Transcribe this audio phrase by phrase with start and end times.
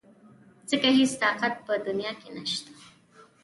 [0.69, 2.73] ځکه هېڅ طاقت په دنيا کې نشته.